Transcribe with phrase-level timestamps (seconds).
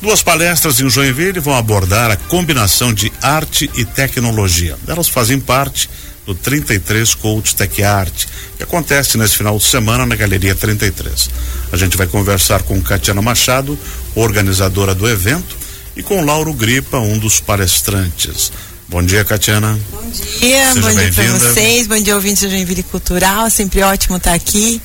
[0.00, 4.76] Duas palestras em Joinville vão abordar a combinação de arte e tecnologia.
[4.86, 5.90] Elas fazem parte
[6.24, 8.26] do 33 Coach Tech Art,
[8.56, 11.30] que acontece nesse final de semana na Galeria 33.
[11.72, 13.76] A gente vai conversar com Catiana Machado,
[14.14, 15.56] organizadora do evento,
[15.96, 18.52] e com Lauro Gripa, um dos palestrantes.
[18.86, 19.78] Bom dia, Catiana.
[19.90, 24.16] Bom dia, Seja bom dia para vocês, bom dia ouvintes do Joinville Cultural, sempre ótimo
[24.16, 24.80] estar aqui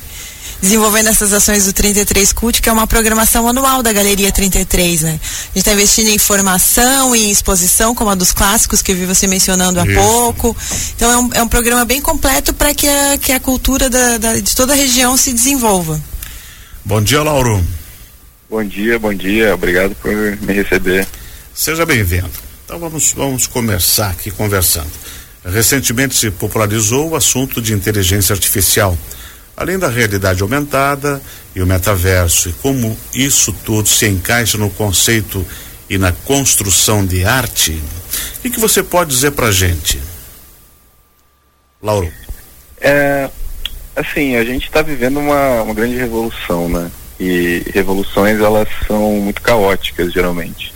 [0.64, 5.09] desenvolvendo essas ações do 33 Cult, que é uma programação anual da Galeria 33, né?
[5.09, 8.96] A gente está investindo em formação e em exposição, como a dos clássicos que eu
[8.96, 10.00] vi você mencionando há Isso.
[10.00, 10.56] pouco.
[10.96, 14.18] Então é um, é um programa bem completo para que a, que a cultura da,
[14.18, 16.01] da, de toda a região se desenvolva.
[16.86, 17.61] Bom dia, Lauro.
[18.50, 19.54] Bom dia, bom dia.
[19.54, 21.06] Obrigado por me receber.
[21.54, 22.32] Seja bem-vindo.
[22.64, 24.89] Então vamos, vamos começar aqui conversando.
[25.43, 28.98] Recentemente se popularizou o assunto de inteligência artificial
[29.56, 31.21] além da realidade aumentada
[31.56, 35.45] e o metaverso, e como isso tudo se encaixa no conceito
[35.89, 37.72] e na construção de arte,
[38.38, 40.00] o que, que você pode dizer para gente?
[41.82, 42.12] Lauro.
[42.80, 43.30] É,
[43.95, 46.92] assim, a gente está vivendo uma, uma grande revolução, né?
[47.20, 50.73] E revoluções elas são muito caóticas geralmente.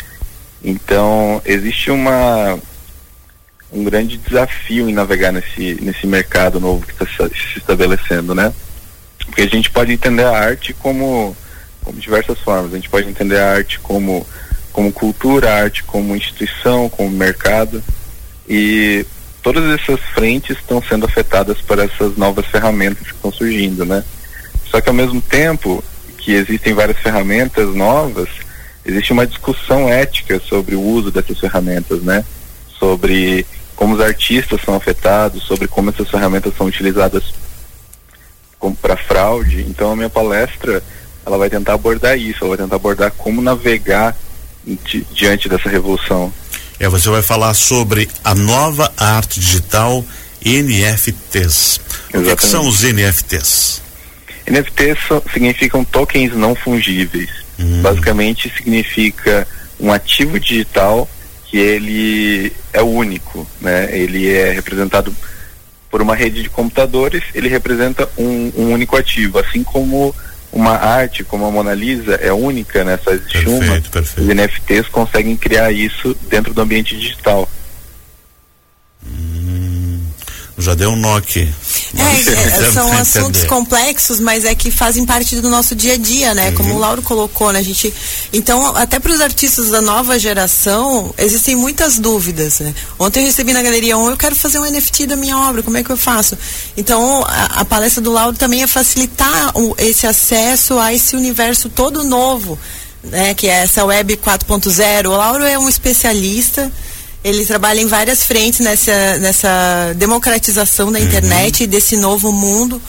[0.64, 2.60] Então existe uma
[3.72, 8.54] um grande desafio em navegar nesse nesse mercado novo que está se estabelecendo, né?
[9.28, 11.36] Porque a gente pode entender a arte como,
[11.84, 12.74] como diversas formas.
[12.74, 14.26] A gente pode entender a arte como,
[14.74, 17.84] como cultura, a arte como instituição, como mercado.
[18.50, 19.06] E
[19.44, 24.04] todas essas frentes estão sendo afetadas por essas novas ferramentas que estão surgindo, né?
[24.66, 25.84] Só que ao mesmo tempo
[26.18, 28.28] que existem várias ferramentas novas,
[28.86, 32.26] existe uma discussão ética sobre o uso dessas ferramentas, né?
[32.80, 37.24] Sobre como os artistas são afetados, sobre como essas ferramentas são utilizadas
[38.82, 39.66] para fraude.
[39.68, 40.84] Então a minha palestra
[41.26, 44.16] ela vai tentar abordar isso, ela vai tentar abordar como navegar
[44.66, 46.32] di diante dessa revolução.
[46.80, 50.06] É, você vai falar sobre a nova arte digital
[50.46, 51.80] NFTs.
[52.14, 53.82] O que, é que, são os NFTs?
[54.50, 57.30] NFTs so, significam tokens não fungíveis.
[57.60, 57.82] Hum.
[57.82, 59.48] Basicamente significa
[59.80, 61.10] um ativo digital
[61.46, 63.90] que ele é único, né?
[63.92, 65.14] Ele é representado
[65.98, 70.14] por uma rede de computadores, ele representa um, um único ativo, assim como
[70.52, 73.00] uma arte como a Mona Lisa é única, né?
[73.04, 73.82] Só existe perfeito, uma.
[73.82, 74.22] Perfeito.
[74.22, 77.50] Os NFTs conseguem criar isso dentro do ambiente digital
[80.68, 81.50] já deu um nó aqui.
[81.98, 86.34] É, é são assuntos complexos, mas é que fazem parte do nosso dia a dia,
[86.34, 86.50] né?
[86.50, 86.56] Uhum.
[86.56, 87.60] Como o Lauro colocou, né?
[87.60, 87.94] A gente,
[88.34, 92.76] então, até para os artistas da nova geração, existem muitas dúvidas, né?
[93.00, 95.78] Ontem eu recebi na Galeria 1, eu quero fazer um NFT da minha obra, como
[95.78, 96.38] é que eu faço?
[96.76, 101.70] Então, a, a palestra do Lauro também é facilitar o, esse acesso a esse universo
[101.70, 102.60] todo novo,
[103.04, 103.34] né?
[103.34, 105.08] Que é essa web 4.0.
[105.08, 106.70] O Lauro é um especialista,
[107.24, 111.70] ele trabalha em várias frentes nessa, nessa democratização da internet uhum.
[111.70, 112.82] desse novo mundo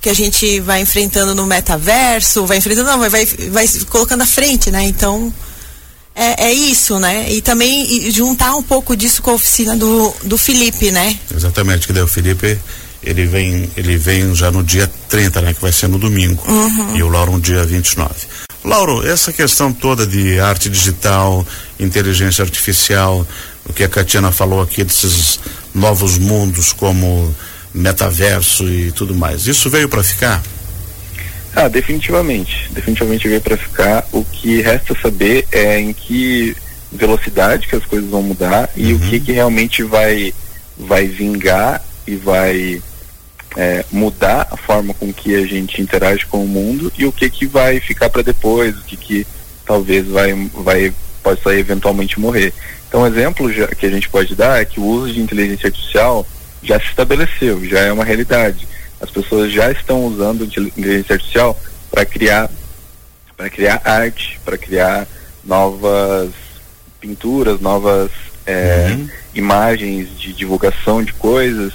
[0.00, 4.26] que a gente vai enfrentando no metaverso, vai enfrentando, não, vai, vai, vai colocando à
[4.26, 4.84] frente, né?
[4.84, 5.32] Então,
[6.14, 7.30] é, é, isso, né?
[7.32, 11.18] E também juntar um pouco disso com a oficina do, do Felipe, né?
[11.34, 12.58] Exatamente, que daí o Felipe,
[13.02, 15.54] ele vem, ele vem já no dia 30, né?
[15.54, 16.42] Que vai ser no domingo.
[16.48, 16.96] Uhum.
[16.96, 18.12] E o Lauro no dia 29.
[18.64, 21.46] Lauro, essa questão toda de arte digital,
[21.78, 23.26] inteligência artificial,
[23.68, 25.38] o que a Catiana falou aqui desses
[25.74, 27.34] novos mundos como
[27.74, 29.46] metaverso e tudo mais.
[29.46, 30.42] Isso veio para ficar?
[31.54, 32.68] Ah, definitivamente.
[32.70, 34.06] Definitivamente veio para ficar.
[34.12, 36.56] O que resta saber é em que
[36.90, 38.96] velocidade que as coisas vão mudar e uhum.
[38.96, 40.32] o que, que realmente vai
[40.78, 42.82] vai vingar e vai
[43.56, 47.28] é, mudar a forma com que a gente interage com o mundo e o que
[47.28, 49.26] que vai ficar para depois, o que que
[49.66, 52.52] talvez vai vai possa eventualmente morrer.
[52.88, 55.66] Então, um exemplo já, que a gente pode dar é que o uso de inteligência
[55.66, 56.26] artificial
[56.62, 58.66] já se estabeleceu, já é uma realidade.
[59.00, 61.58] As pessoas já estão usando inteligência artificial
[61.90, 62.50] para criar
[63.36, 65.06] para criar arte, para criar
[65.44, 66.30] novas
[67.00, 68.10] pinturas, novas
[68.44, 69.08] é, uhum.
[69.32, 71.72] imagens de divulgação de coisas,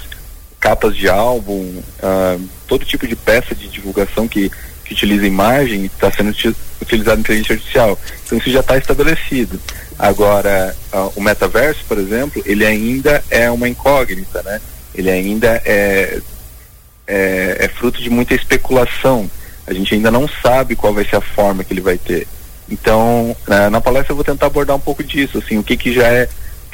[0.60, 4.50] capas de álbum, uh, todo tipo de peça de divulgação que,
[4.84, 6.34] que utiliza imagem está sendo
[6.80, 7.98] utilizado inteligência artificial.
[8.24, 9.60] Então isso já está estabelecido.
[9.98, 14.60] Agora, uh, o metaverso, por exemplo, ele ainda é uma incógnita, né?
[14.94, 16.20] Ele ainda é,
[17.06, 19.30] é, é, fruto de muita especulação.
[19.66, 22.26] A gente ainda não sabe qual vai ser a forma que ele vai ter.
[22.68, 25.92] Então, uh, na palestra eu vou tentar abordar um pouco disso, assim, o que que
[25.92, 26.28] já é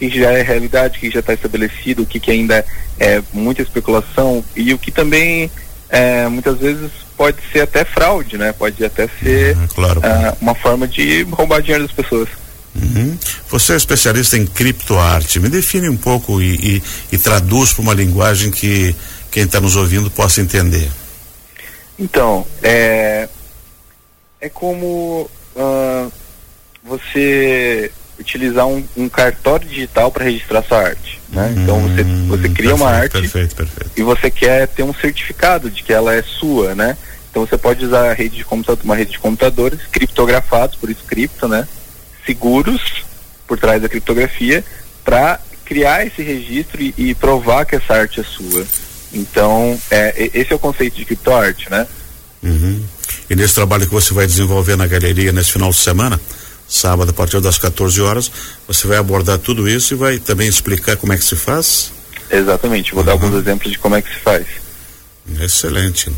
[0.08, 2.64] que já é realidade, o que já está estabelecido, o que, que ainda
[2.98, 5.50] é muita especulação e o que também
[5.90, 8.52] é, muitas vezes pode ser até fraude, né?
[8.52, 10.00] Pode até ser uhum, claro.
[10.00, 12.28] uh, uma forma de roubar dinheiro das pessoas.
[12.74, 13.18] Uhum.
[13.48, 15.40] Você é especialista em criptoarte.
[15.40, 16.82] Me define um pouco e, e,
[17.12, 18.94] e traduz para uma linguagem que
[19.30, 20.88] quem está nos ouvindo possa entender.
[21.98, 23.28] Então, é,
[24.40, 26.12] é como uh,
[26.82, 31.20] você utilizar um, um cartório digital para registrar sua arte.
[31.30, 31.46] Né?
[31.56, 33.90] Hum, então você, você cria perfeito, uma arte perfeito, perfeito.
[33.96, 36.96] e você quer ter um certificado de que ela é sua, né?
[37.30, 41.04] Então você pode usar a rede de computador, uma rede de computadores criptografados, por isso
[41.06, 41.66] cripto, né?
[42.26, 43.04] Seguros
[43.46, 44.64] por trás da criptografia
[45.04, 48.66] para criar esse registro e, e, provar que essa arte é sua.
[49.12, 51.86] Então é, esse é o conceito de criptoarte, né?
[52.42, 52.82] Uhum.
[53.28, 56.20] E nesse trabalho que você vai desenvolver na galeria nesse final de semana,
[56.70, 58.30] sábado a partir das 14 horas,
[58.66, 61.92] você vai abordar tudo isso e vai também explicar como é que se faz?
[62.30, 63.06] Exatamente, vou uhum.
[63.06, 64.46] dar alguns exemplos de como é que se faz.
[65.40, 66.10] Excelente.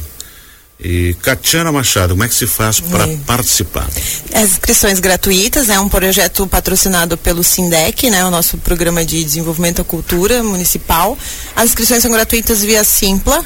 [0.85, 3.17] E Catiana Machado, como é que se faz para é.
[3.25, 3.89] participar?
[4.35, 9.77] As inscrições gratuitas, é um projeto patrocinado pelo SINDEC, né, o nosso programa de desenvolvimento
[9.77, 11.17] da cultura municipal.
[11.55, 13.45] As inscrições são gratuitas via Simpla.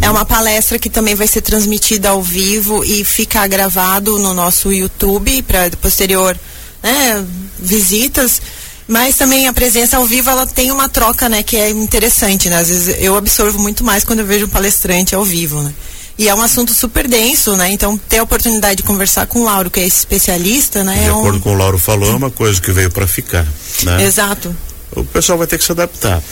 [0.00, 4.72] É uma palestra que também vai ser transmitida ao vivo e fica gravado no nosso
[4.72, 6.38] YouTube para posterior
[6.82, 7.24] né,
[7.58, 8.40] visitas.
[8.86, 12.58] Mas também a presença ao vivo ela tem uma troca, né, que é interessante, né?
[12.58, 15.72] Às vezes eu absorvo muito mais quando eu vejo um palestrante ao vivo, né?
[16.18, 17.70] E é um assunto super denso, né?
[17.70, 20.94] Então, ter a oportunidade de conversar com o Lauro, que é esse especialista, né?
[20.94, 21.40] De é acordo um...
[21.40, 23.46] com o Lauro falou, é uma coisa que veio para ficar,
[23.82, 24.04] né?
[24.04, 24.54] Exato.
[24.94, 26.22] O pessoal vai ter que se adaptar.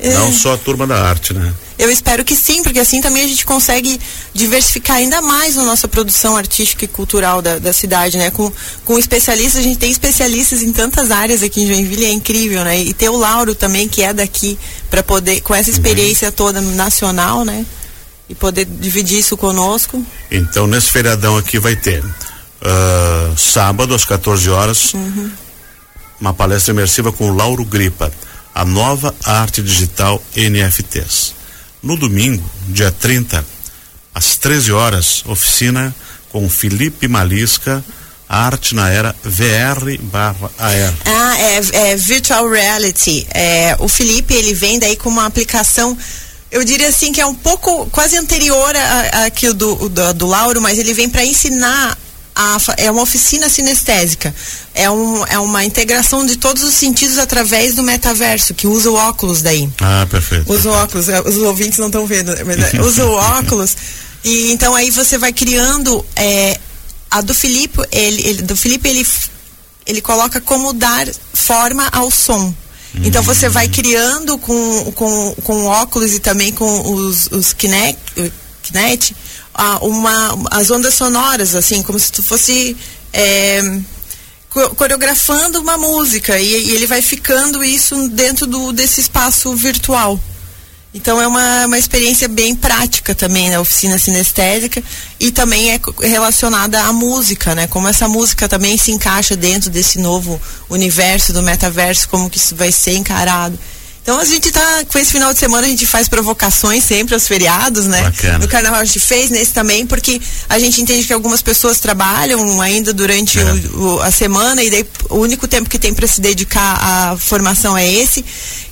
[0.00, 0.12] É...
[0.14, 1.54] Não só a turma da arte, né?
[1.78, 4.00] Eu espero que sim, porque assim também a gente consegue
[4.34, 8.30] diversificar ainda mais a nossa produção artística e cultural da, da cidade, né?
[8.30, 8.52] Com,
[8.84, 12.80] com especialistas, a gente tem especialistas em tantas áreas aqui em Joinville, é incrível, né?
[12.80, 14.58] E ter o Lauro também, que é daqui,
[14.90, 16.34] para poder, com essa experiência uhum.
[16.34, 17.64] toda nacional, né?
[18.28, 20.04] E poder dividir isso conosco.
[20.30, 25.30] Então, nesse feriadão aqui vai ter uh, sábado às 14 horas, uhum.
[26.20, 28.12] uma palestra imersiva com o Lauro Gripa
[28.58, 31.37] a nova arte digital NFTs.
[31.82, 33.44] No domingo, dia 30,
[34.14, 35.94] às 13 horas, oficina
[36.30, 37.84] com Felipe Malisca,
[38.28, 40.94] arte na era VR barra AR.
[41.06, 43.26] Ah, é, é Virtual Reality.
[43.32, 45.96] É, o Felipe, ele vem daí com uma aplicação
[46.50, 48.72] eu diria assim que é um pouco quase anterior
[49.26, 51.96] àquilo do, do, do Lauro, mas ele vem para ensinar
[52.38, 54.32] a, é uma oficina sinestésica.
[54.72, 58.94] É, um, é uma integração de todos os sentidos através do metaverso, que usa o
[58.94, 59.68] óculos daí.
[59.80, 60.50] Ah, perfeito.
[60.52, 63.76] Usa o óculos, é, os ouvintes não estão vendo, mas é, usa o óculos.
[64.24, 66.06] E então aí você vai criando.
[66.14, 66.60] É,
[67.10, 69.06] a do Felipe, ele, ele, do Felipe, ele,
[69.86, 72.54] ele coloca como dar forma ao som.
[73.02, 77.98] Então você vai criando com, com, com óculos e também com os, os Kinect,
[78.68, 79.14] Kinect
[79.82, 82.76] uma, as ondas sonoras, assim, como se tu fosse
[83.12, 83.60] é,
[84.76, 90.18] coreografando uma música e, e, ele vai ficando isso dentro do, desse espaço virtual.
[90.94, 94.82] Então é uma, uma experiência bem prática também na né, oficina sinestésica
[95.20, 97.66] e também é relacionada à música, né?
[97.66, 100.40] Como essa música também se encaixa dentro desse novo
[100.70, 103.58] universo do metaverso, como que isso vai ser encarado.
[104.08, 107.28] Então a gente tá, com esse final de semana a gente faz provocações sempre aos
[107.28, 108.04] feriados, né?
[108.04, 108.38] Bacana.
[108.38, 110.18] No carnaval a gente fez, nesse também, porque
[110.48, 113.44] a gente entende que algumas pessoas trabalham ainda durante É.
[113.44, 117.18] o, o, a semana e daí o único tempo que tem para se dedicar à
[117.18, 118.24] formação é esse.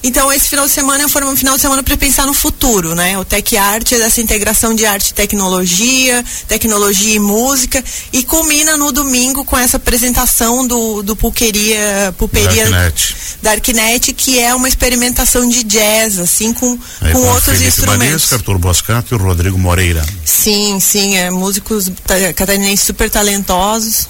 [0.02, 3.18] Então esse final de semana é um final de semana para pensar no futuro, né?
[3.18, 8.78] O Tech Art é dessa integração de arte e tecnologia, tecnologia e música e culmina
[8.78, 13.16] no domingo com essa apresentação do, do Pulqueria, Pulperia Darknet.
[13.42, 18.06] Darknet, que é uma experimentação de jazz, assim, com, Aí com com outros Felipe instrumentos.
[18.06, 20.04] Manesca, Arthur Boscato e o Rodrigo Moreira.
[20.25, 24.09] Sim, sim, é, músicos ta- catarinenses super talentosos.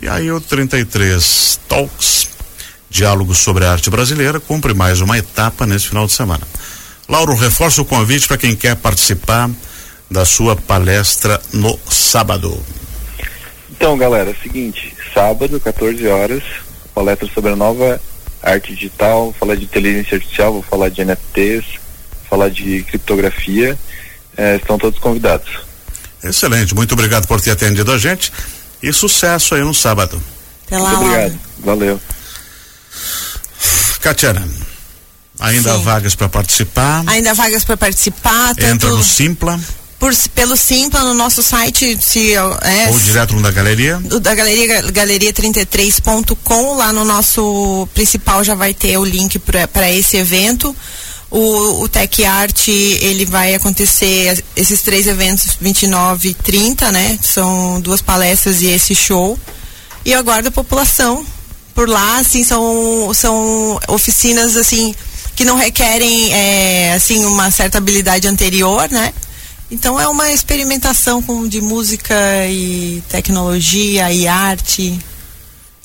[0.00, 2.28] E aí o 33 Talks,
[2.90, 6.46] diálogos sobre a arte brasileira, cumpre mais uma etapa nesse final de semana.
[7.08, 9.48] Lauro, reforça o convite para quem quer participar
[10.10, 12.62] da sua palestra no sábado.
[13.70, 16.42] Então, galera, é o seguinte, sábado, 14 horas,
[16.94, 18.00] palestra sobre a nova
[18.46, 23.76] arte digital, vou falar de inteligência artificial, vou falar de NFTs, vou falar de criptografia.
[24.36, 25.50] eh, estão todos convidados.
[26.22, 28.32] Excelente, muito obrigado por ter atendido a gente
[28.82, 30.22] e sucesso aí no sábado.
[30.66, 31.38] Até lá, Muito obrigado.
[31.60, 32.00] Valeu.
[34.00, 34.46] Catiana,
[35.40, 35.82] ainda há Sim.
[35.82, 37.02] vagas para participar.
[37.06, 39.58] Ainda há vagas para participar, tanto Entra no Simpla
[39.98, 43.98] por, pelo Simpla no nosso site, se é, ou direto no da galeria.
[44.20, 50.76] da galeria galeria33.com lá no nosso principal já vai ter o link para esse evento
[51.30, 57.18] O, o Tech Art, ele vai acontecer esses três eventos, 29 e 30, né?
[57.22, 59.38] São duas palestras e esse show.
[60.04, 61.26] E eu aguardo a população
[61.74, 64.94] por lá, assim, são, são oficinas, assim,
[65.34, 69.12] que não requerem, é, assim, uma certa habilidade anterior, né?
[69.70, 72.14] Então é uma experimentação com, de música
[72.48, 74.98] e tecnologia e arte.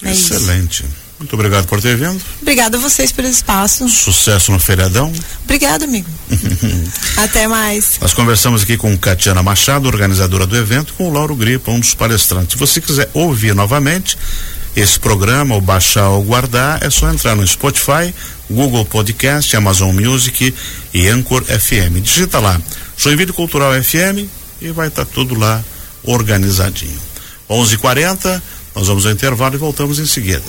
[0.04, 0.84] É Excelente.
[0.84, 1.02] Isso.
[1.22, 2.20] Muito obrigado por ter vindo.
[2.42, 3.88] Obrigada a vocês pelo espaço.
[3.88, 5.14] Sucesso no feriadão.
[5.44, 6.10] Obrigada, amigo.
[7.18, 8.00] Até mais.
[8.02, 11.94] Nós conversamos aqui com Catiana Machado, organizadora do evento, com o Lauro Gripa, um dos
[11.94, 12.54] palestrantes.
[12.54, 14.18] Se você quiser ouvir novamente
[14.76, 18.14] esse programa, ou baixar ou guardar, é só entrar no Spotify,
[18.50, 20.54] Google Podcast, Amazon Music
[20.94, 22.02] e Anchor FM.
[22.02, 22.60] Digita lá,
[22.98, 24.28] Joinville Cultural FM
[24.62, 25.64] e vai estar tá tudo lá
[26.04, 27.00] organizadinho.
[27.50, 28.42] 11:40
[28.76, 30.44] nós vamos ao intervalo e voltamos em seguida.